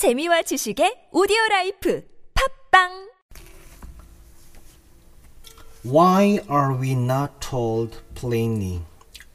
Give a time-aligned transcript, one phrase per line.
[0.00, 3.10] 재미와 지식의 오디오 라이프 팝빵
[5.84, 8.80] Why are we not told plainly?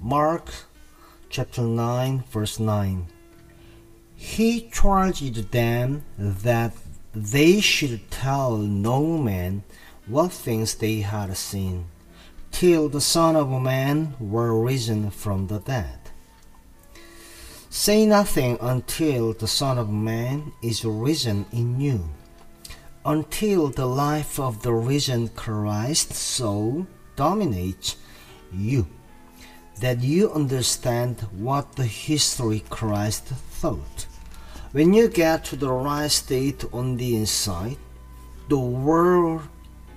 [0.02, 0.50] Mark
[1.30, 3.06] chapter 9 verse 9.
[4.16, 6.74] He charged them that
[7.14, 9.62] they should tell no man
[10.08, 11.86] what things they had seen,
[12.50, 16.04] till the Son of Man were risen from the dead.
[17.78, 22.06] Say nothing until the Son of Man is risen in you
[23.04, 26.88] until the life of the risen Christ so
[27.18, 27.98] dominates
[28.54, 28.88] you
[29.82, 33.26] that you understand what the history Christ
[33.60, 34.08] thought.
[34.72, 37.78] When you get to the right state on the inside,
[38.48, 39.42] the word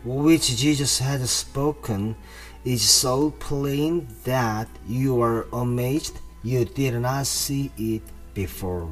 [0.05, 2.17] which Jesus had spoken
[2.65, 8.03] is so plain that you are amazed you did not see it
[8.35, 8.89] before.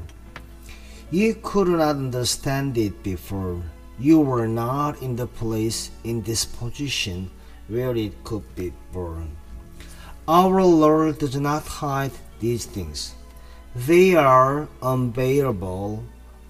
[1.11, 3.63] You could not understand it before.
[3.99, 7.31] You were not in the place in this position
[7.69, 9.37] where it could be borne.
[10.29, 13.15] Our Lord does not hide these things.
[13.75, 16.03] They are unbearable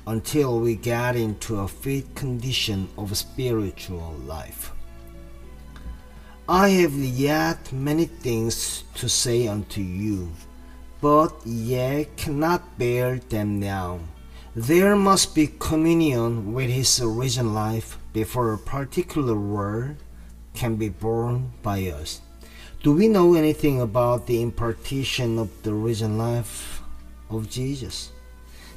[0.06, 4.73] until we get into a fit condition of spiritual life.
[6.49, 10.31] I have yet many things to say unto you,
[11.07, 14.01] but ye cannot bear them now.
[14.57, 19.99] There must be communion with his original life before a particular word
[20.53, 22.23] can be borne by us.
[22.83, 26.83] Do we know anything about the impartation of the risen life
[27.31, 28.11] of Jesus?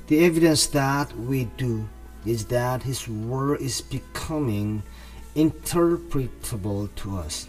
[0.05, 1.89] The evidence that we do
[2.27, 4.83] is that his word is becoming
[5.35, 7.47] interpretable to us.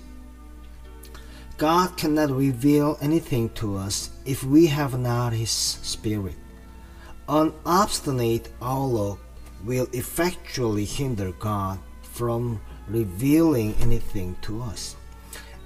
[1.60, 6.36] God cannot reveal anything to us if we have not his spirit.
[7.28, 9.20] An obstinate outlook
[9.66, 14.96] will effectually hinder God from revealing anything to us.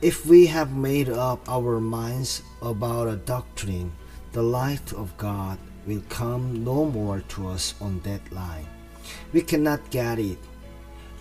[0.02, 3.92] If we have made up our minds about a doctrine,
[4.32, 8.66] the light of God will come no more to us on that line.
[9.32, 10.38] We cannot get it.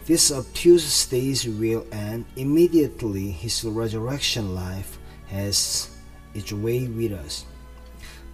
[0.05, 5.95] This obtuse stage will end immediately his resurrection life has
[6.33, 7.45] its way with us.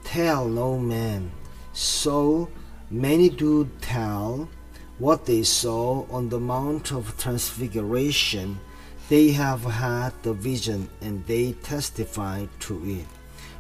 [0.04, 1.30] Tell no man
[1.74, 2.50] so
[2.90, 4.50] many do tell
[4.98, 8.60] what they saw on the Mount of Transfiguration.
[9.08, 13.06] They have had the vision and they testify to it.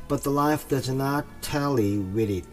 [0.07, 2.45] But the life does not tally with it.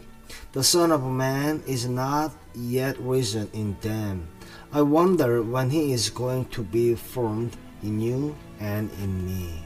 [0.51, 4.27] The Son of Man is not yet risen in them.
[4.73, 9.63] I wonder when he is going to be formed in you and in me.